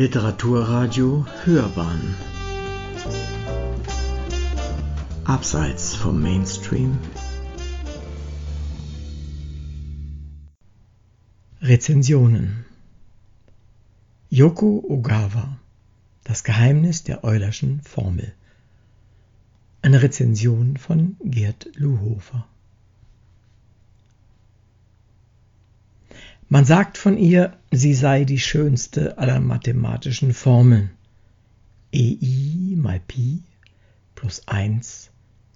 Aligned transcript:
Literaturradio 0.00 1.26
Hörbahn. 1.44 2.14
Abseits 5.26 5.94
vom 5.94 6.22
Mainstream. 6.22 6.96
Rezensionen. 11.60 12.64
Yoko 14.30 14.82
Ogawa. 14.88 15.58
Das 16.24 16.44
Geheimnis 16.44 17.02
der 17.04 17.22
Eulerschen 17.22 17.82
Formel. 17.82 18.32
Eine 19.82 20.00
Rezension 20.00 20.78
von 20.78 21.18
Gerd 21.22 21.68
Luhofer 21.74 22.46
Man 26.52 26.64
sagt 26.64 26.98
von 26.98 27.16
ihr, 27.16 27.56
sie 27.70 27.94
sei 27.94 28.24
die 28.24 28.40
schönste 28.40 29.18
aller 29.18 29.38
mathematischen 29.38 30.34
Formeln. 30.34 30.90
EI 31.94 32.74
mal 32.74 32.98
Pi 32.98 33.44
plus 34.16 34.48
1 34.48 35.10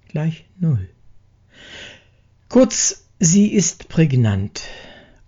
gleich 0.07 0.45
0. 0.57 0.87
Kurz, 2.47 3.09
sie 3.19 3.51
ist 3.51 3.89
prägnant 3.89 4.61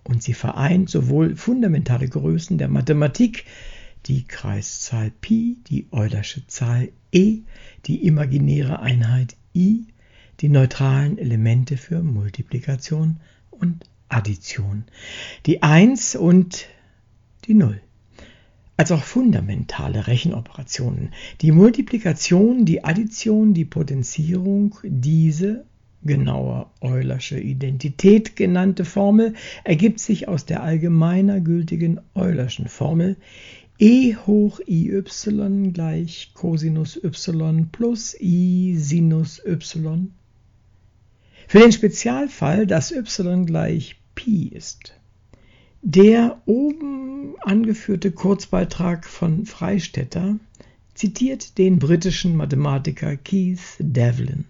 und 0.05 0.23
sie 0.23 0.33
vereint 0.33 0.89
sowohl 0.89 1.35
fundamentale 1.35 2.07
Größen 2.07 2.57
der 2.57 2.69
Mathematik, 2.69 3.43
die 4.05 4.23
Kreiszahl 4.23 5.11
Pi, 5.19 5.57
die 5.67 5.87
Eulersche 5.91 6.47
Zahl 6.47 6.93
e, 7.11 7.39
die 7.87 8.07
imaginäre 8.07 8.79
Einheit 8.79 9.35
i, 9.53 9.85
die 10.39 10.47
neutralen 10.47 11.17
Elemente 11.17 11.75
für 11.75 12.01
Multiplikation 12.01 13.19
und 13.51 13.83
Addition, 14.09 14.85
die 15.45 15.63
1 15.63 16.15
und 16.15 16.67
die 17.45 17.53
0, 17.53 17.81
als 18.77 18.91
auch 18.91 19.03
fundamentale 19.03 20.07
Rechenoperationen, 20.07 21.13
die 21.41 21.51
Multiplikation, 21.51 22.65
die 22.65 22.83
Addition, 22.83 23.53
die 23.53 23.65
Potenzierung, 23.65 24.75
diese 24.83 25.65
genauer 26.03 26.71
Eulersche 26.81 27.39
Identität 27.39 28.35
genannte 28.35 28.85
Formel 28.85 29.33
ergibt 29.63 29.99
sich 29.99 30.27
aus 30.27 30.45
der 30.45 30.63
allgemeiner 30.63 31.41
gültigen 31.41 31.99
Eulerschen 32.13 32.67
Formel 32.67 33.17
e 33.79 34.15
hoch 34.15 34.59
i 34.67 34.91
y 34.91 35.73
gleich 35.73 36.31
Cosinus 36.33 36.97
y 36.97 37.65
plus 37.71 38.15
i 38.19 38.75
Sinus 38.77 39.41
y 39.45 39.57
für 41.47 41.59
den 41.59 41.71
Spezialfall, 41.71 42.67
dass 42.67 42.91
y 42.91 43.45
gleich 43.45 43.95
Pi 44.15 44.49
ist. 44.49 44.93
Der 45.81 46.41
oben 46.45 47.35
angeführte 47.41 48.11
Kurzbeitrag 48.11 49.05
von 49.07 49.45
Freistetter 49.45 50.37
zitiert 50.93 51.57
den 51.57 51.79
britischen 51.79 52.35
Mathematiker 52.35 53.15
Keith 53.15 53.77
Devlin. 53.79 54.45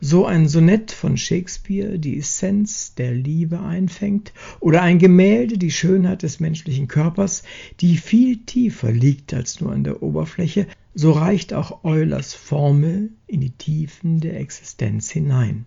So 0.00 0.26
ein 0.26 0.48
Sonett 0.48 0.90
von 0.90 1.16
Shakespeare 1.16 1.98
die 1.98 2.18
Essenz 2.18 2.94
der 2.94 3.14
Liebe 3.14 3.60
einfängt 3.60 4.32
oder 4.60 4.82
ein 4.82 4.98
Gemälde 4.98 5.56
die 5.56 5.70
Schönheit 5.70 6.22
des 6.22 6.40
menschlichen 6.40 6.88
Körpers, 6.88 7.42
die 7.80 7.96
viel 7.96 8.38
tiefer 8.44 8.92
liegt 8.92 9.32
als 9.32 9.60
nur 9.60 9.72
an 9.72 9.84
der 9.84 10.02
Oberfläche, 10.02 10.66
so 10.94 11.12
reicht 11.12 11.54
auch 11.54 11.84
Eulers 11.84 12.34
Formel 12.34 13.12
in 13.26 13.40
die 13.40 13.50
Tiefen 13.50 14.20
der 14.20 14.38
Existenz 14.38 15.10
hinein. 15.10 15.64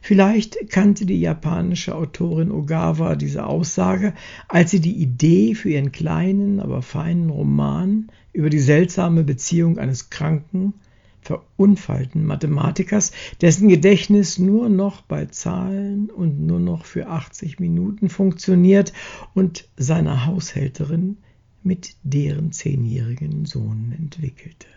Vielleicht 0.00 0.70
kannte 0.70 1.06
die 1.06 1.20
japanische 1.20 1.94
Autorin 1.94 2.50
Ogawa 2.50 3.16
diese 3.16 3.46
Aussage, 3.46 4.14
als 4.46 4.70
sie 4.70 4.80
die 4.80 4.96
Idee 4.96 5.54
für 5.54 5.70
ihren 5.70 5.92
kleinen, 5.92 6.60
aber 6.60 6.82
feinen 6.82 7.30
Roman 7.30 8.08
über 8.32 8.50
die 8.50 8.60
seltsame 8.60 9.24
Beziehung 9.24 9.78
eines 9.78 10.10
kranken, 10.10 10.74
verunfallten 11.20 12.24
Mathematikers, 12.24 13.12
dessen 13.40 13.68
Gedächtnis 13.68 14.38
nur 14.38 14.68
noch 14.68 15.02
bei 15.02 15.26
Zahlen 15.26 16.10
und 16.10 16.40
nur 16.40 16.60
noch 16.60 16.84
für 16.84 17.08
80 17.08 17.60
Minuten 17.60 18.08
funktioniert, 18.08 18.92
und 19.34 19.68
seiner 19.76 20.26
Haushälterin, 20.26 21.18
mit 21.62 21.96
deren 22.02 22.52
zehnjährigen 22.52 23.44
Sohn 23.44 23.94
entwickelte. 23.96 24.68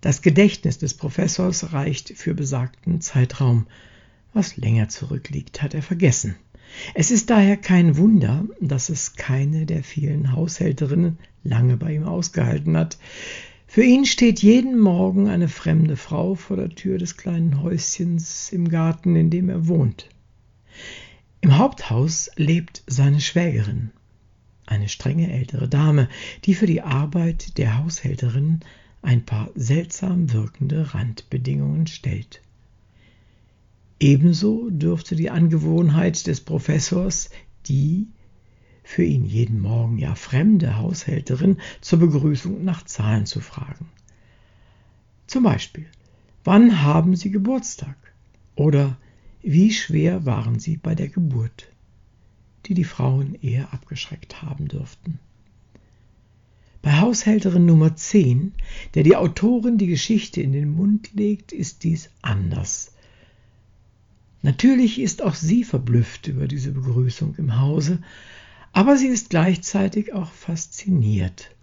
Das 0.00 0.22
Gedächtnis 0.22 0.78
des 0.78 0.94
Professors 0.94 1.72
reicht 1.72 2.10
für 2.16 2.34
besagten 2.34 3.00
Zeitraum. 3.00 3.66
Was 4.32 4.56
länger 4.56 4.88
zurückliegt, 4.88 5.62
hat 5.62 5.74
er 5.74 5.82
vergessen. 5.82 6.36
Es 6.94 7.10
ist 7.10 7.30
daher 7.30 7.56
kein 7.56 7.96
Wunder, 7.96 8.44
dass 8.60 8.88
es 8.88 9.14
keine 9.14 9.66
der 9.66 9.82
vielen 9.82 10.32
Haushälterinnen 10.32 11.18
lange 11.42 11.76
bei 11.76 11.94
ihm 11.94 12.04
ausgehalten 12.04 12.76
hat. 12.76 12.96
Für 13.72 13.84
ihn 13.84 14.04
steht 14.04 14.42
jeden 14.42 14.80
Morgen 14.80 15.28
eine 15.28 15.46
fremde 15.46 15.96
Frau 15.96 16.34
vor 16.34 16.56
der 16.56 16.70
Tür 16.70 16.98
des 16.98 17.16
kleinen 17.16 17.62
Häuschens 17.62 18.50
im 18.50 18.68
Garten, 18.68 19.14
in 19.14 19.30
dem 19.30 19.48
er 19.48 19.68
wohnt. 19.68 20.08
Im 21.40 21.56
Haupthaus 21.56 22.32
lebt 22.34 22.82
seine 22.88 23.20
Schwägerin, 23.20 23.92
eine 24.66 24.88
strenge 24.88 25.32
ältere 25.32 25.68
Dame, 25.68 26.08
die 26.46 26.54
für 26.54 26.66
die 26.66 26.82
Arbeit 26.82 27.58
der 27.58 27.78
Haushälterin 27.78 28.58
ein 29.02 29.24
paar 29.24 29.50
seltsam 29.54 30.32
wirkende 30.32 30.92
Randbedingungen 30.92 31.86
stellt. 31.86 32.42
Ebenso 34.00 34.68
dürfte 34.70 35.14
die 35.14 35.30
Angewohnheit 35.30 36.26
des 36.26 36.40
Professors, 36.40 37.30
die 37.68 38.08
für 38.90 39.04
ihn 39.04 39.24
jeden 39.24 39.60
Morgen 39.60 39.98
ja 39.98 40.14
fremde 40.14 40.76
Haushälterin 40.76 41.58
zur 41.80 42.00
Begrüßung 42.00 42.64
nach 42.64 42.84
Zahlen 42.84 43.26
zu 43.26 43.40
fragen. 43.40 43.88
Zum 45.26 45.44
Beispiel, 45.44 45.86
wann 46.44 46.82
haben 46.82 47.14
Sie 47.16 47.30
Geburtstag? 47.30 47.96
Oder 48.56 48.98
wie 49.42 49.72
schwer 49.72 50.26
waren 50.26 50.58
Sie 50.58 50.76
bei 50.76 50.94
der 50.94 51.08
Geburt? 51.08 51.70
die 52.66 52.74
die 52.74 52.84
Frauen 52.84 53.36
eher 53.42 53.72
abgeschreckt 53.72 54.42
haben 54.42 54.68
dürften. 54.68 55.18
Bei 56.82 57.00
Haushälterin 57.00 57.66
Nummer 57.66 57.96
10, 57.96 58.52
der 58.94 59.02
die 59.02 59.16
Autorin 59.16 59.76
die 59.76 59.86
Geschichte 59.86 60.40
in 60.40 60.52
den 60.52 60.70
Mund 60.72 61.10
legt, 61.12 61.52
ist 61.52 61.84
dies 61.84 62.10
anders. 62.22 62.92
Natürlich 64.42 65.00
ist 65.00 65.20
auch 65.20 65.34
sie 65.34 65.64
verblüfft 65.64 66.28
über 66.28 66.48
diese 66.48 66.72
Begrüßung 66.72 67.34
im 67.36 67.58
Hause, 67.58 67.98
aber 68.72 68.96
sie 68.96 69.08
ist 69.08 69.30
gleichzeitig 69.30 70.12
auch 70.12 70.30
fasziniert. 70.30 71.54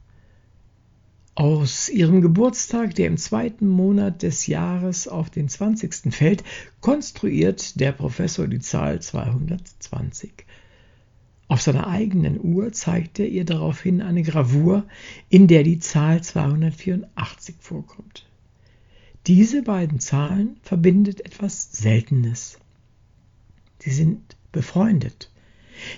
Aus 1.35 1.87
ihrem 1.89 2.21
Geburtstag, 2.21 2.95
der 2.95 3.05
im 3.05 3.17
zweiten 3.17 3.67
Monat 3.67 4.23
des 4.23 4.47
Jahres 4.47 5.07
auf 5.07 5.29
den 5.29 5.49
20. 5.49 6.13
fällt, 6.13 6.43
konstruiert 6.81 7.79
der 7.79 7.91
Professor 7.91 8.47
die 8.47 8.59
Zahl 8.59 9.01
220. 9.01 10.45
Auf 11.47 11.61
seiner 11.61 11.87
eigenen 11.87 12.43
Uhr 12.43 12.73
zeigt 12.73 13.19
er 13.19 13.27
ihr 13.27 13.45
daraufhin 13.45 14.01
eine 14.01 14.23
Gravur, 14.23 14.85
in 15.29 15.47
der 15.47 15.63
die 15.63 15.79
Zahl 15.79 16.21
284 16.21 17.55
vorkommt. 17.59 18.25
Diese 19.27 19.61
beiden 19.61 19.99
Zahlen 19.99 20.57
verbindet 20.63 21.25
etwas 21.25 21.71
Seltenes. 21.71 22.57
Sie 23.79 23.91
sind 23.91 24.35
befreundet. 24.51 25.29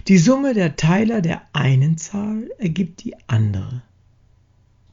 Die 0.07 0.17
Summe 0.17 0.53
der 0.53 0.75
Teiler 0.75 1.22
der 1.22 1.41
einen 1.53 1.97
Zahl 1.97 2.50
ergibt 2.57 3.03
die 3.03 3.16
andere. 3.28 3.81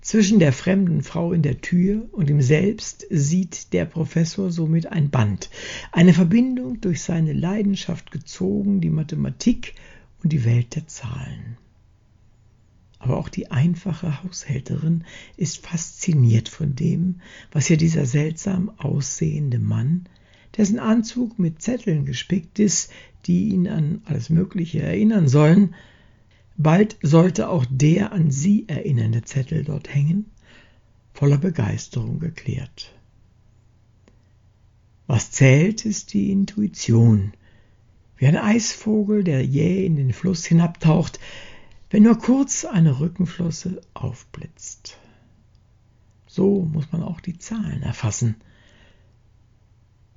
Zwischen 0.01 0.39
der 0.39 0.53
fremden 0.53 1.03
Frau 1.03 1.33
in 1.33 1.43
der 1.43 1.61
Tür 1.61 2.09
und 2.13 2.31
ihm 2.31 2.41
selbst 2.41 3.07
sieht 3.11 3.73
der 3.73 3.87
Professor 3.87 4.53
somit 4.53 4.87
ein 4.87 5.11
Band, 5.11 5.51
eine 5.91 6.15
Verbindung 6.15 6.81
durch 6.81 7.03
seine 7.03 7.33
Leidenschaft 7.33 8.13
gezogen, 8.13 8.81
die 8.81 8.91
Mathematik 8.91 9.75
und 10.23 10.33
die 10.33 10.45
Welt 10.45 10.77
der 10.77 10.87
Zahlen. 10.87 11.57
Aber 13.01 13.17
auch 13.17 13.29
die 13.29 13.51
einfache 13.51 14.23
Haushälterin 14.23 15.05
ist 15.37 15.67
fasziniert 15.67 16.49
von 16.49 16.77
dem, 16.77 17.21
was 17.51 17.67
hier 17.67 17.77
dieser 17.77 18.07
seltsam 18.07 18.71
aussehende 18.79 19.59
Mann, 19.59 20.09
dessen 20.57 20.79
Anzug 20.79 21.39
mit 21.39 21.63
Zetteln 21.63 22.05
gespickt 22.05 22.59
ist, 22.59 22.91
die 23.27 23.49
ihn 23.49 23.69
an 23.69 24.03
alles 24.05 24.31
Mögliche 24.31 24.83
erinnern 24.83 25.29
sollen, 25.29 25.75
bald 26.57 26.97
sollte 27.03 27.49
auch 27.49 27.67
der 27.69 28.13
an 28.13 28.31
sie 28.31 28.69
erinnernde 28.69 29.23
Zettel 29.23 29.65
dort 29.65 29.93
hängen, 29.95 30.27
voller 31.13 31.39
Begeisterung 31.39 32.19
geklärt. 32.19 32.93
Was 35.07 35.31
zählt, 35.31 35.85
ist 35.85 36.15
die 36.15 36.33
Intuition, 36.33 37.33
wie 38.17 38.27
ein 38.27 38.37
Eisvogel, 38.37 39.23
der 39.25 39.45
jäh 39.45 39.85
in 39.85 39.97
den 39.97 40.13
Fluss 40.13 40.45
hinabtaucht, 40.45 41.21
wenn 41.91 42.03
nur 42.03 42.19
kurz 42.19 42.65
eine 42.65 42.99
Rückenflosse 42.99 43.81
aufblitzt. 43.95 44.99
So 46.27 46.63
muss 46.63 46.91
man 46.91 47.03
auch 47.03 47.21
die 47.21 47.39
Zahlen 47.39 47.83
erfassen. 47.83 48.37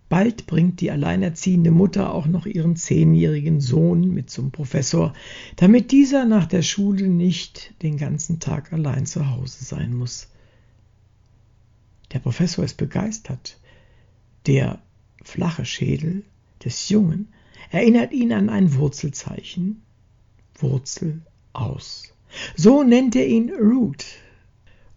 Bald 0.09 0.47
bringt 0.47 0.81
die 0.81 0.89
alleinerziehende 0.89 1.69
Mutter 1.69 2.13
auch 2.13 2.25
noch 2.25 2.47
ihren 2.47 2.75
zehnjährigen 2.75 3.61
Sohn 3.61 4.11
mit 4.11 4.31
zum 4.31 4.51
Professor, 4.51 5.13
damit 5.55 5.91
dieser 5.91 6.25
nach 6.25 6.47
der 6.47 6.63
Schule 6.63 7.07
nicht 7.07 7.75
den 7.83 7.97
ganzen 7.97 8.39
Tag 8.39 8.73
allein 8.73 9.05
zu 9.05 9.29
Hause 9.29 9.63
sein 9.63 9.93
muss. 9.93 10.27
Der 12.11 12.19
Professor 12.19 12.65
ist 12.65 12.77
begeistert. 12.77 13.59
Der 14.47 14.81
flache 15.23 15.63
Schädel 15.63 16.23
des 16.63 16.89
Jungen 16.89 17.27
erinnert 17.69 18.11
ihn 18.11 18.33
an 18.33 18.49
ein 18.49 18.73
Wurzelzeichen. 18.73 19.83
Wurzel 20.55 21.21
aus. 21.53 22.15
So 22.55 22.83
nennt 22.83 23.15
er 23.15 23.27
ihn 23.27 23.51
Root. 23.51 24.05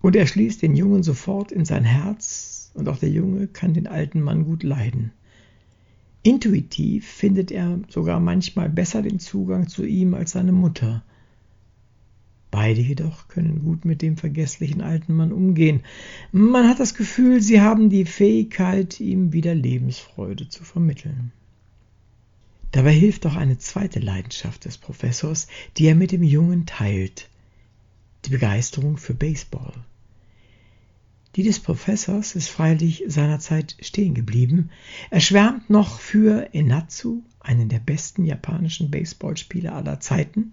Und 0.00 0.16
er 0.16 0.26
schließt 0.26 0.62
den 0.62 0.74
Jungen 0.74 1.02
sofort 1.02 1.52
in 1.52 1.64
sein 1.64 1.84
Herz, 1.84 2.51
und 2.74 2.88
auch 2.88 2.98
der 2.98 3.10
Junge 3.10 3.46
kann 3.46 3.74
den 3.74 3.86
alten 3.86 4.20
Mann 4.20 4.44
gut 4.44 4.62
leiden. 4.62 5.12
Intuitiv 6.22 7.06
findet 7.06 7.50
er 7.50 7.80
sogar 7.88 8.20
manchmal 8.20 8.69
besser 8.69 9.02
den 9.02 9.19
Zugang 9.19 9.69
zu 9.69 9.84
ihm 9.84 10.14
als 10.14 10.32
seine 10.32 10.52
Mutter. 10.52 11.02
Beide 12.52 12.80
jedoch 12.80 13.28
können 13.28 13.62
gut 13.64 13.84
mit 13.84 14.02
dem 14.02 14.16
vergesslichen 14.16 14.82
alten 14.82 15.14
Mann 15.14 15.32
umgehen. 15.32 15.80
Man 16.30 16.69
hat 16.69 16.78
das 16.78 16.94
Gefühl, 16.94 17.40
sie 17.40 17.60
haben 17.60 17.90
die 17.90 18.04
Fähigkeit, 18.04 19.00
ihm 19.00 19.32
wieder 19.32 19.54
Lebensfreude 19.54 20.48
zu 20.48 20.62
vermitteln. 20.62 21.32
Dabei 22.70 22.92
hilft 22.92 23.26
auch 23.26 23.36
eine 23.36 23.58
zweite 23.58 24.00
Leidenschaft 24.00 24.64
des 24.64 24.78
Professors, 24.78 25.48
die 25.76 25.86
er 25.86 25.94
mit 25.94 26.12
dem 26.12 26.22
Jungen 26.22 26.66
teilt, 26.66 27.28
die 28.24 28.30
Begeisterung 28.30 28.96
für 28.96 29.14
Baseball. 29.14 29.72
Die 31.34 31.43
des 31.43 31.61
Professors 31.61 32.34
ist 32.34 32.49
freilich 32.49 33.05
seinerzeit 33.06 33.76
stehen 33.81 34.14
geblieben. 34.14 34.70
Er 35.11 35.20
schwärmt 35.20 35.70
noch 35.70 35.99
für 35.99 36.52
Enatsu, 36.52 37.23
einen 37.40 37.70
der 37.70 37.79
besten 37.79 38.25
japanischen 38.26 38.90
Baseballspieler 38.90 39.75
aller 39.75 39.99
Zeiten, 39.99 40.52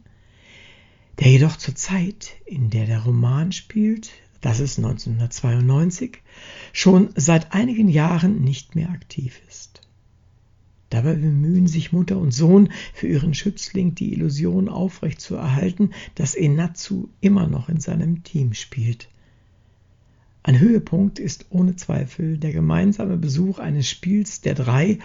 der 1.19 1.31
jedoch 1.31 1.57
zur 1.57 1.75
Zeit, 1.75 2.31
in 2.45 2.69
der 2.69 2.85
der 2.85 3.03
Roman 3.03 3.51
spielt, 3.51 4.11
das 4.39 4.61
ist 4.61 4.77
1992, 4.77 6.19
schon 6.71 7.09
seit 7.15 7.53
einigen 7.53 7.89
Jahren 7.89 8.41
nicht 8.41 8.75
mehr 8.75 8.89
aktiv 8.89 9.41
ist. 9.49 9.81
Dabei 10.89 11.13
bemühen 11.13 11.67
sich 11.67 11.91
Mutter 11.91 12.17
und 12.17 12.31
Sohn 12.31 12.71
für 12.93 13.07
ihren 13.07 13.33
Schützling 13.33 13.95
die 13.95 14.13
Illusion 14.13 14.69
aufrechtzuerhalten, 14.69 15.91
dass 16.15 16.35
Enatsu 16.35 17.09
immer 17.19 17.47
noch 17.47 17.67
in 17.67 17.81
seinem 17.81 18.23
Team 18.23 18.53
spielt. 18.53 19.09
Ein 20.43 20.59
Höhepunkt 20.59 21.19
ist 21.19 21.47
ohne 21.49 21.75
Zweifel 21.75 22.37
der 22.37 22.53
gemeinsame 22.53 23.17
Besuch 23.17 23.59
eines 23.59 23.89
Spiels 23.89 24.41
der 24.41 24.55
drei, 24.55 24.99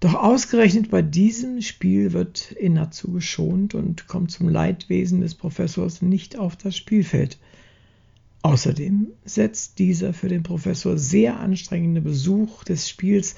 doch 0.00 0.14
ausgerechnet 0.14 0.90
bei 0.90 1.00
diesem 1.00 1.62
Spiel 1.62 2.12
wird 2.12 2.56
Enatsu 2.58 3.12
geschont 3.12 3.74
und 3.74 4.08
kommt 4.08 4.32
zum 4.32 4.48
Leidwesen 4.48 5.20
des 5.20 5.36
Professors 5.36 6.02
nicht 6.02 6.36
auf 6.36 6.56
das 6.56 6.76
Spielfeld. 6.76 7.38
Außerdem 8.42 9.06
setzt 9.24 9.78
dieser 9.78 10.12
für 10.12 10.28
den 10.28 10.42
Professor 10.42 10.98
sehr 10.98 11.38
anstrengende 11.38 12.00
Besuch 12.00 12.64
des 12.64 12.88
Spiels 12.88 13.36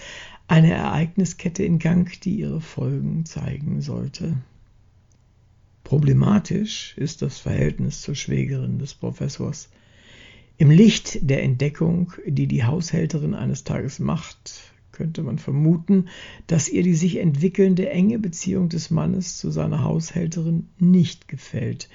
eine 0.49 0.73
Ereigniskette 0.73 1.63
in 1.63 1.79
Gang, 1.79 2.19
die 2.23 2.37
ihre 2.37 2.63
Folgen 2.63 3.27
zeigen 3.27 3.83
sollte. 3.83 4.35
Problematisch 5.85 6.95
ist 6.97 7.21
das 7.21 7.39
Verhältnis 7.39 8.01
zur 8.01 8.15
Schwägerin 8.15 8.79
des 8.79 8.95
Professors. 8.95 9.69
Im 10.57 10.71
Licht 10.71 11.29
der 11.29 11.43
Entdeckung, 11.43 12.13
die 12.27 12.47
die 12.47 12.63
Haushälterin 12.63 13.35
eines 13.35 13.65
Tages 13.65 13.99
macht, 13.99 14.61
könnte 14.93 15.25
man 15.25 15.39
vermuten, 15.39 16.09
dass 16.47 16.69
ihr 16.69 16.85
die 16.85 16.95
sich 16.95 17.17
entwickelnde 17.17 17.91
enge 17.91 18.21
Beziehung 18.21 18.69
des 18.69 18.91
Mannes 18.91 19.37
zu 19.37 19.51
seiner 19.51 19.83
Haushälterin 19.83 20.69
nicht 20.79 21.27
gefällt, 21.27 21.89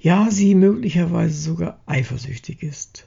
ja 0.00 0.32
sie 0.32 0.56
möglicherweise 0.56 1.40
sogar 1.40 1.80
eifersüchtig 1.86 2.64
ist. 2.64 3.06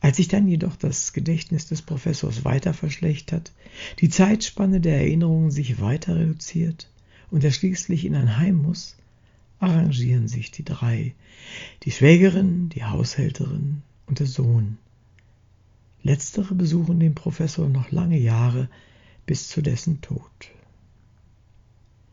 Als 0.00 0.18
sich 0.18 0.28
dann 0.28 0.48
jedoch 0.48 0.76
das 0.76 1.14
Gedächtnis 1.14 1.66
des 1.66 1.80
Professors 1.80 2.44
weiter 2.44 2.74
verschlechtert, 2.74 3.52
die 4.00 4.10
Zeitspanne 4.10 4.80
der 4.80 4.96
Erinnerungen 4.98 5.50
sich 5.50 5.80
weiter 5.80 6.16
reduziert 6.16 6.90
und 7.30 7.42
er 7.42 7.52
schließlich 7.52 8.04
in 8.04 8.16
ein 8.16 8.36
Heim 8.36 8.56
muss, 8.56 8.96
arrangieren 9.62 10.28
sich 10.28 10.50
die 10.50 10.64
drei, 10.64 11.14
die 11.84 11.92
Schwägerin, 11.92 12.68
die 12.68 12.84
Haushälterin 12.84 13.82
und 14.06 14.18
der 14.18 14.26
Sohn. 14.26 14.78
Letztere 16.02 16.54
besuchen 16.54 16.98
den 16.98 17.14
Professor 17.14 17.68
noch 17.68 17.92
lange 17.92 18.18
Jahre 18.18 18.68
bis 19.24 19.48
zu 19.48 19.62
dessen 19.62 20.00
Tod. 20.00 20.30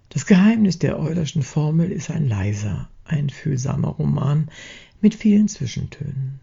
Das 0.09 0.27
Geheimnis 0.27 0.77
der 0.77 0.99
Eulerschen 0.99 1.41
Formel 1.41 1.91
ist 1.91 2.11
ein 2.11 2.27
leiser, 2.27 2.89
einfühlsamer 3.05 3.89
Roman 3.89 4.49
mit 5.01 5.15
vielen 5.15 5.47
Zwischentönen. 5.47 6.39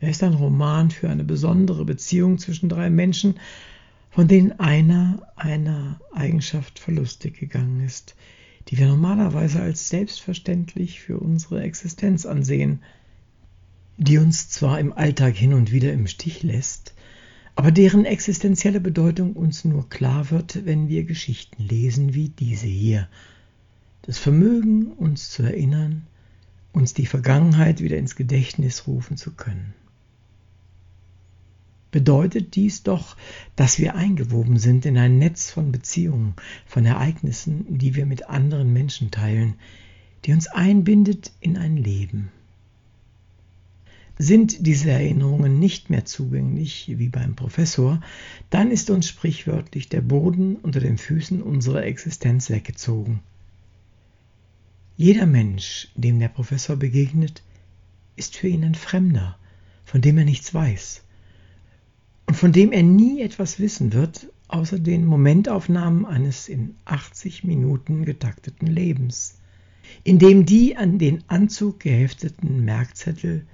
Er 0.00 0.10
ist 0.10 0.22
ein 0.24 0.34
Roman 0.34 0.90
für 0.90 1.08
eine 1.08 1.24
besondere 1.24 1.84
Beziehung 1.84 2.38
zwischen 2.38 2.68
drei 2.68 2.90
Menschen, 2.90 3.38
von 4.10 4.26
denen 4.26 4.58
einer 4.58 5.22
einer 5.36 6.00
Eigenschaft 6.12 6.80
verlustig 6.80 7.38
gegangen 7.38 7.84
ist, 7.84 8.16
die 8.70 8.78
wir 8.78 8.86
normalerweise 8.86 9.60
als 9.60 9.88
selbstverständlich 9.88 11.00
für 11.00 11.18
unsere 11.18 11.62
Existenz 11.62 12.24
ansehen, 12.24 12.80
die 13.96 14.18
uns 14.18 14.48
zwar 14.48 14.78
im 14.78 14.92
Alltag 14.92 15.34
hin 15.34 15.52
und 15.52 15.72
wieder 15.72 15.92
im 15.92 16.06
Stich 16.06 16.42
lässt, 16.42 16.94
aber 17.56 17.72
deren 17.72 18.04
existenzielle 18.04 18.80
Bedeutung 18.80 19.34
uns 19.34 19.64
nur 19.64 19.88
klar 19.88 20.30
wird, 20.30 20.64
wenn 20.64 20.88
wir 20.88 21.04
Geschichten 21.04 21.64
lesen 21.64 22.14
wie 22.14 22.28
diese 22.28 22.68
hier. 22.68 23.08
Das 24.02 24.18
Vermögen, 24.18 24.92
uns 24.92 25.30
zu 25.30 25.42
erinnern, 25.42 26.06
uns 26.72 26.94
die 26.94 27.06
Vergangenheit 27.06 27.80
wieder 27.80 27.98
ins 27.98 28.14
Gedächtnis 28.14 28.86
rufen 28.86 29.16
zu 29.16 29.32
können 29.32 29.74
bedeutet 31.90 32.54
dies 32.54 32.82
doch, 32.82 33.16
dass 33.56 33.78
wir 33.78 33.94
eingewoben 33.94 34.58
sind 34.58 34.86
in 34.86 34.96
ein 34.96 35.18
Netz 35.18 35.50
von 35.50 35.72
Beziehungen, 35.72 36.34
von 36.66 36.84
Ereignissen, 36.84 37.78
die 37.78 37.94
wir 37.94 38.06
mit 38.06 38.28
anderen 38.28 38.72
Menschen 38.72 39.10
teilen, 39.10 39.54
die 40.24 40.32
uns 40.32 40.46
einbindet 40.46 41.32
in 41.40 41.56
ein 41.56 41.76
Leben. 41.76 42.30
Sind 44.18 44.66
diese 44.66 44.90
Erinnerungen 44.90 45.58
nicht 45.58 45.88
mehr 45.88 46.04
zugänglich 46.04 46.92
wie 46.98 47.08
beim 47.08 47.34
Professor, 47.34 48.02
dann 48.50 48.70
ist 48.70 48.90
uns 48.90 49.08
sprichwörtlich 49.08 49.88
der 49.88 50.02
Boden 50.02 50.56
unter 50.56 50.80
den 50.80 50.98
Füßen 50.98 51.40
unserer 51.40 51.84
Existenz 51.84 52.50
weggezogen. 52.50 53.20
Jeder 54.98 55.24
Mensch, 55.24 55.88
dem 55.94 56.18
der 56.18 56.28
Professor 56.28 56.76
begegnet, 56.76 57.42
ist 58.16 58.36
für 58.36 58.48
ihn 58.48 58.62
ein 58.62 58.74
Fremder, 58.74 59.38
von 59.86 60.02
dem 60.02 60.18
er 60.18 60.26
nichts 60.26 60.52
weiß 60.52 61.02
und 62.30 62.36
von 62.36 62.52
dem 62.52 62.70
er 62.70 62.84
nie 62.84 63.22
etwas 63.22 63.58
wissen 63.58 63.92
wird, 63.92 64.28
außer 64.46 64.78
den 64.78 65.04
Momentaufnahmen 65.04 66.06
eines 66.06 66.48
in 66.48 66.76
80 66.84 67.42
Minuten 67.42 68.04
getakteten 68.04 68.68
Lebens, 68.68 69.40
in 70.04 70.20
dem 70.20 70.46
die 70.46 70.76
an 70.76 71.00
den 71.00 71.24
Anzug 71.26 71.80
gehefteten 71.80 72.64
Merkzettel 72.64 73.46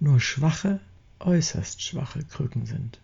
nur 0.00 0.18
schwache, 0.18 0.80
äußerst 1.20 1.80
schwache 1.80 2.24
Krücken 2.24 2.66
sind. 2.66 2.98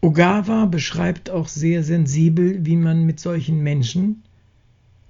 Ogawa 0.00 0.64
beschreibt 0.64 1.28
auch 1.28 1.48
sehr 1.48 1.84
sensibel, 1.84 2.64
wie 2.64 2.76
man 2.76 3.04
mit 3.04 3.20
solchen 3.20 3.62
Menschen, 3.62 4.22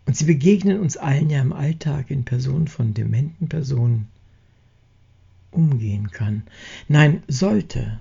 und 0.06 0.16
sie 0.16 0.24
begegnen 0.24 0.80
uns 0.80 0.96
allen 0.96 1.30
ja 1.30 1.40
im 1.40 1.52
Alltag 1.52 2.10
in 2.10 2.24
Person 2.24 2.66
von 2.66 2.94
dementen 2.94 3.48
Personen, 3.48 4.08
umgehen 5.52 6.10
kann. 6.10 6.42
Nein, 6.88 7.22
sollte 7.28 8.00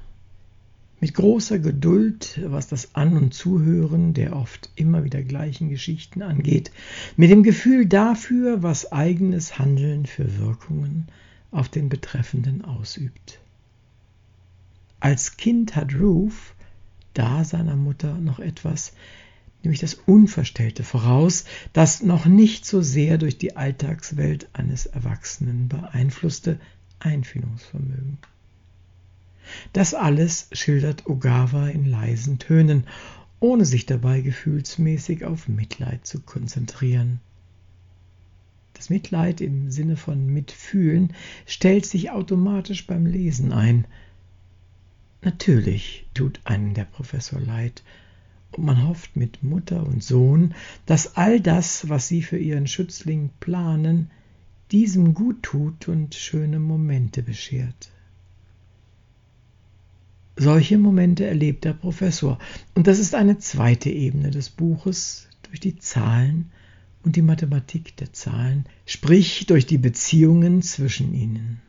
mit 0.99 1.13
großer 1.13 1.59
Geduld, 1.59 2.39
was 2.43 2.67
das 2.67 2.95
An- 2.95 3.17
und 3.17 3.33
Zuhören 3.33 4.13
der 4.13 4.35
oft 4.35 4.69
immer 4.75 5.03
wieder 5.03 5.21
gleichen 5.21 5.69
Geschichten 5.69 6.21
angeht, 6.21 6.71
mit 7.15 7.29
dem 7.29 7.43
Gefühl 7.43 7.85
dafür, 7.85 8.63
was 8.63 8.91
eigenes 8.91 9.59
Handeln 9.59 10.05
für 10.05 10.39
Wirkungen 10.39 11.07
auf 11.51 11.69
den 11.69 11.89
Betreffenden 11.89 12.65
ausübt. 12.65 13.39
Als 14.99 15.37
Kind 15.37 15.75
hat 15.75 15.93
Ruth 15.93 16.33
da 17.13 17.43
seiner 17.43 17.75
Mutter 17.75 18.15
noch 18.19 18.39
etwas, 18.39 18.93
nämlich 19.63 19.79
das 19.79 19.93
Unverstellte 19.93 20.83
voraus, 20.83 21.45
das 21.73 22.01
noch 22.01 22.25
nicht 22.25 22.65
so 22.65 22.81
sehr 22.81 23.17
durch 23.17 23.37
die 23.37 23.55
Alltagswelt 23.55 24.49
eines 24.53 24.85
Erwachsenen 24.87 25.67
beeinflusste 25.67 26.59
Einfühlungsvermögen. 26.99 28.17
Das 29.77 29.93
alles 29.93 30.47
schildert 30.53 31.05
Ogawa 31.05 31.67
in 31.67 31.85
leisen 31.85 32.39
Tönen, 32.39 32.87
ohne 33.39 33.63
sich 33.63 33.85
dabei 33.85 34.21
gefühlsmäßig 34.21 35.23
auf 35.23 35.47
Mitleid 35.47 36.07
zu 36.07 36.19
konzentrieren. 36.21 37.19
Das 38.73 38.89
Mitleid 38.89 39.39
im 39.39 39.69
Sinne 39.69 39.95
von 39.95 40.33
Mitfühlen 40.33 41.13
stellt 41.45 41.85
sich 41.85 42.09
automatisch 42.09 42.87
beim 42.87 43.05
Lesen 43.05 43.53
ein. 43.53 43.85
Natürlich 45.21 46.07
tut 46.15 46.39
einem 46.45 46.73
der 46.73 46.85
Professor 46.85 47.39
leid, 47.39 47.83
und 48.53 48.65
man 48.65 48.87
hofft 48.87 49.15
mit 49.15 49.43
Mutter 49.43 49.85
und 49.85 50.03
Sohn, 50.03 50.55
dass 50.87 51.17
all 51.17 51.39
das, 51.39 51.87
was 51.87 52.07
sie 52.07 52.23
für 52.23 52.39
ihren 52.39 52.65
Schützling 52.65 53.29
planen, 53.39 54.09
diesem 54.71 55.13
gut 55.13 55.43
tut 55.43 55.87
und 55.87 56.15
schöne 56.15 56.57
Momente 56.57 57.21
beschert. 57.21 57.91
Solche 60.39 60.77
Momente 60.77 61.25
erlebt 61.25 61.65
der 61.65 61.73
Professor, 61.73 62.37
und 62.75 62.85
das 62.85 62.99
ist 62.99 63.15
eine 63.15 63.39
zweite 63.39 63.89
Ebene 63.89 64.29
des 64.29 64.51
Buches 64.51 65.27
durch 65.41 65.59
die 65.59 65.77
Zahlen 65.77 66.51
und 67.03 67.15
die 67.15 67.23
Mathematik 67.23 67.97
der 67.97 68.13
Zahlen, 68.13 68.65
sprich 68.85 69.47
durch 69.47 69.65
die 69.65 69.79
Beziehungen 69.79 70.61
zwischen 70.61 71.15
ihnen. 71.15 71.59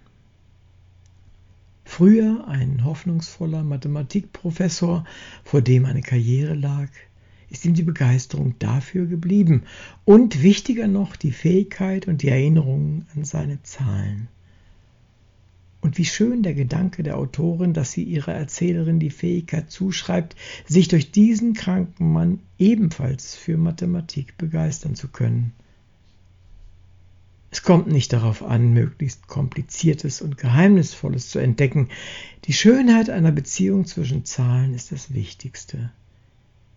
Früher 1.86 2.46
ein 2.46 2.84
hoffnungsvoller 2.84 3.64
Mathematikprofessor, 3.64 5.04
vor 5.44 5.62
dem 5.62 5.86
eine 5.86 6.02
Karriere 6.02 6.54
lag, 6.54 6.88
ist 7.48 7.64
ihm 7.64 7.72
die 7.72 7.82
Begeisterung 7.82 8.54
dafür 8.58 9.06
geblieben 9.06 9.62
und 10.04 10.42
wichtiger 10.42 10.88
noch 10.88 11.16
die 11.16 11.32
Fähigkeit 11.32 12.06
und 12.06 12.20
die 12.20 12.28
Erinnerung 12.28 13.06
an 13.16 13.24
seine 13.24 13.62
Zahlen. 13.62 14.28
Und 15.80 15.96
wie 15.96 16.04
schön 16.04 16.42
der 16.42 16.54
Gedanke 16.54 17.02
der 17.02 17.16
Autorin, 17.16 17.72
dass 17.72 17.92
sie 17.92 18.02
ihrer 18.02 18.34
Erzählerin 18.34 18.98
die 18.98 19.10
Fähigkeit 19.10 19.70
zuschreibt, 19.70 20.34
sich 20.66 20.88
durch 20.88 21.12
diesen 21.12 21.54
kranken 21.54 22.12
Mann 22.12 22.40
ebenfalls 22.58 23.36
für 23.36 23.56
Mathematik 23.56 24.36
begeistern 24.38 24.96
zu 24.96 25.08
können. 25.08 25.52
Es 27.50 27.62
kommt 27.62 27.86
nicht 27.86 28.12
darauf 28.12 28.42
an, 28.42 28.72
möglichst 28.72 29.26
kompliziertes 29.26 30.20
und 30.20 30.36
geheimnisvolles 30.36 31.30
zu 31.30 31.38
entdecken. 31.38 31.88
Die 32.44 32.52
Schönheit 32.52 33.08
einer 33.08 33.32
Beziehung 33.32 33.86
zwischen 33.86 34.24
Zahlen 34.24 34.74
ist 34.74 34.92
das 34.92 35.14
Wichtigste. 35.14 35.90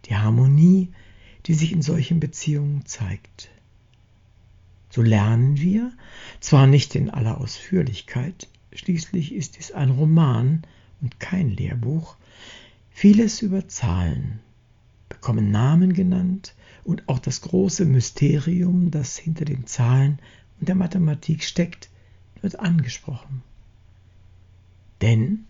Die 0.05 0.15
Harmonie, 0.15 0.89
die 1.45 1.55
sich 1.55 1.73
in 1.73 1.81
solchen 1.81 2.19
Beziehungen 2.19 2.85
zeigt. 2.85 3.49
So 4.89 5.01
lernen 5.01 5.57
wir, 5.57 5.91
zwar 6.39 6.67
nicht 6.67 6.95
in 6.95 7.09
aller 7.09 7.39
Ausführlichkeit, 7.39 8.47
schließlich 8.73 9.33
ist 9.33 9.59
es 9.59 9.71
ein 9.71 9.89
Roman 9.89 10.63
und 11.01 11.19
kein 11.19 11.49
Lehrbuch, 11.49 12.15
vieles 12.89 13.41
über 13.41 13.67
Zahlen, 13.67 14.39
bekommen 15.09 15.51
Namen 15.51 15.93
genannt 15.93 16.55
und 16.83 17.07
auch 17.09 17.19
das 17.19 17.41
große 17.41 17.85
Mysterium, 17.85 18.91
das 18.91 19.17
hinter 19.17 19.45
den 19.45 19.65
Zahlen 19.65 20.19
und 20.59 20.67
der 20.69 20.75
Mathematik 20.75 21.43
steckt, 21.43 21.89
wird 22.41 22.59
angesprochen. 22.59 23.43
Denn, 25.01 25.45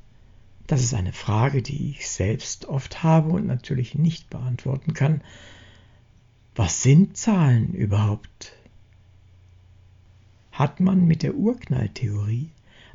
das 0.67 0.81
ist 0.81 0.93
eine 0.93 1.13
Frage, 1.13 1.61
die 1.61 1.91
ich 1.91 2.09
selbst 2.09 2.65
oft 2.65 3.03
habe 3.03 3.29
und 3.31 3.45
natürlich 3.45 3.95
nicht 3.95 4.29
beantworten 4.29 4.93
kann, 4.93 5.21
was 6.55 6.83
sind 6.83 7.17
Zahlen 7.17 7.73
überhaupt? 7.73 8.53
Hat 10.51 10.79
man 10.79 11.05
mit 11.05 11.23
der 11.23 11.35
Urknalltheorie 11.35 12.49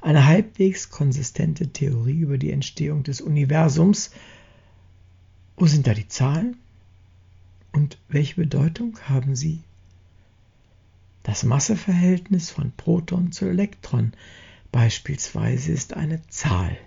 eine 0.07 0.25
halbwegs 0.25 0.89
konsistente 0.89 1.73
Theorie 1.73 2.21
über 2.21 2.39
die 2.39 2.53
Entstehung 2.53 3.03
des 3.03 3.21
Universums? 3.21 4.13
Wo 5.57 5.67
sind 5.67 5.89
da 5.89 5.95
die 5.95 6.07
Zahlen? 6.07 6.57
Und 7.73 7.99
welche 8.09 8.37
Bedeutung 8.37 8.97
haben 9.09 9.35
sie 9.35 9.65
das 11.25 11.43
Masseverhältnis 11.43 12.51
von 12.51 12.71
Proton 12.77 13.33
zu 13.33 13.47
Elektron 13.47 14.13
beispielsweise 14.71 15.73
ist 15.73 15.95
eine 15.95 16.25
Zahl. 16.29 16.79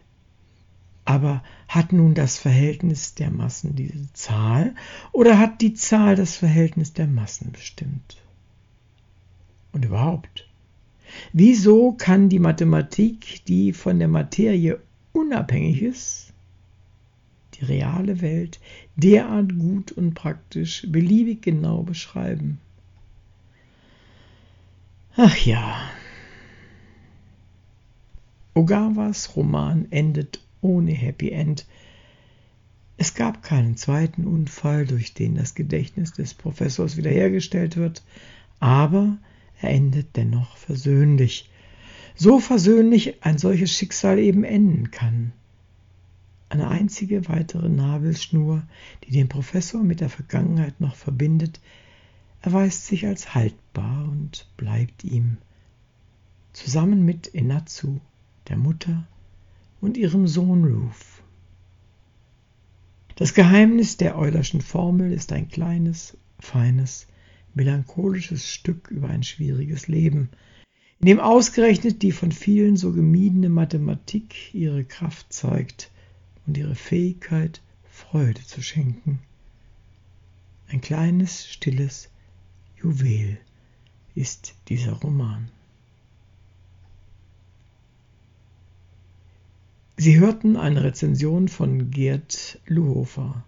Aber 1.04 1.44
hat 1.68 1.92
nun 1.92 2.14
das 2.14 2.38
Verhältnis 2.38 3.16
der 3.16 3.32
Massen 3.32 3.76
diese 3.76 4.14
Zahl 4.14 4.76
oder 5.12 5.38
hat 5.40 5.60
die 5.60 5.74
Zahl 5.74 6.16
das 6.16 6.38
Verhältnis 6.38 6.94
der 6.94 7.08
Massen 7.08 7.52
bestimmt? 7.52 8.16
Und 9.74 9.84
überhaupt, 9.84 10.49
wieso 11.34 11.94
kann 11.94 12.30
die 12.30 12.39
Mathematik, 12.39 13.46
die 13.46 13.74
von 13.74 14.00
der 14.00 14.08
Materie 14.08 14.80
unabhängig 15.12 15.82
ist, 15.82 16.34
die 17.56 17.66
reale 17.66 18.22
Welt 18.22 18.60
derart 18.96 19.58
gut 19.58 19.92
und 19.92 20.13
praktisch 20.13 20.86
beliebig 20.89 21.42
genau 21.42 21.84
beschreiben? 21.84 22.60
Ach 25.16 25.36
ja. 25.38 25.89
Ogawas 28.54 29.36
Roman 29.36 29.88
endet 29.92 30.42
ohne 30.62 30.92
Happy 30.92 31.32
End. 31.32 31.66
Es 32.98 33.13
gab 33.16 33.44
keinen 33.44 33.78
zweiten 33.78 34.25
Unfall, 34.25 34.86
durch 34.86 35.13
den 35.13 35.36
das 35.36 35.56
Gedächtnis 35.56 36.12
des 36.13 36.34
Professors 36.34 36.98
wiederhergestellt 36.98 37.78
wird, 37.78 38.04
aber 38.60 39.18
er 39.62 39.70
endet 39.70 40.16
dennoch 40.16 40.58
versöhnlich. 40.58 41.50
So 42.16 42.39
versöhnlich 42.39 43.24
ein 43.24 43.38
solches 43.38 43.72
Schicksal 43.72 44.20
eben 44.20 44.44
enden 44.44 44.92
kann. 44.92 45.34
Eine 46.50 46.68
einzige 46.68 47.28
weitere 47.30 47.70
Nabelschnur, 47.70 48.63
die 49.04 49.12
den 49.12 49.30
Professor 49.30 49.84
mit 49.84 50.00
der 50.00 50.10
Vergangenheit 50.10 50.82
noch 50.82 50.96
verbindet, 50.96 51.60
erweist 52.42 52.88
sich 52.88 53.06
als 53.06 53.36
haltbar 53.36 54.08
und 54.10 54.48
bleibt 54.58 55.04
ihm, 55.04 55.38
zusammen 56.54 57.06
mit 57.06 57.34
Enatsu, 57.36 58.00
der 58.48 58.58
Mutter, 58.58 59.08
und 59.82 59.98
ihrem 59.98 60.28
Sohn 60.28 60.63
Ruth. 60.63 61.24
Das 63.16 63.34
Geheimnis 63.34 63.98
der 63.98 64.18
Eulerschen 64.18 64.62
Formel 64.62 65.12
ist 65.12 65.32
ein 65.34 65.50
kleines, 65.50 66.18
feines, 66.39 67.08
melancholisches 67.53 68.50
Stück 68.50 68.89
über 68.91 69.10
ein 69.10 69.24
schwieriges 69.24 69.88
Leben, 69.88 70.29
in 71.00 71.08
dem 71.08 71.20
ausgerechnet 71.20 72.01
die 72.01 72.12
von 72.12 72.32
vielen 72.32 72.75
so 72.75 72.91
gemiedene 72.91 73.50
Mathematik 73.50 74.53
ihre 74.53 74.84
Kraft 74.84 75.32
zeigt 75.32 75.91
und 76.46 76.58
ihre 76.58 76.75
Fähigkeit, 76.75 77.62
Freude 77.89 78.44
zu 78.44 78.62
schenken. 78.62 79.20
Ein 80.68 80.82
kleines, 80.82 81.48
stilles, 81.48 82.10
Juwel 82.82 83.38
ist 84.15 84.56
dieser 84.68 84.94
Roman. 84.94 85.50
Sie 89.98 90.18
hörten 90.18 90.56
eine 90.56 90.84
Rezension 90.84 91.50
von 91.50 91.91
Gerd 91.91 92.60
Luhofer. 92.68 93.44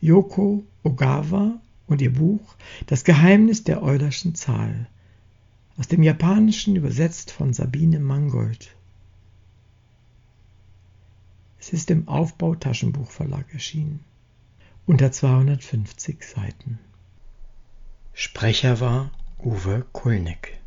Yoko 0.00 0.64
Ogawa 0.82 1.60
und 1.92 2.02
ihr 2.02 2.12
Buch 2.12 2.56
Das 2.86 3.04
Geheimnis 3.04 3.64
der 3.64 3.82
Eulerschen 3.82 4.34
Zahl 4.34 4.88
aus 5.78 5.88
dem 5.88 6.02
Japanischen 6.02 6.76
übersetzt 6.76 7.30
von 7.30 7.52
Sabine 7.52 7.98
Mangold. 8.00 8.74
Es 11.58 11.72
ist 11.72 11.90
im 11.90 12.08
Aufbau 12.08 12.54
Taschenbuchverlag 12.54 13.52
erschienen 13.52 14.00
unter 14.86 15.12
250 15.12 16.24
Seiten. 16.24 16.78
Sprecher 18.12 18.80
war 18.80 19.10
Uwe 19.38 19.86
Kulnig. 19.92 20.61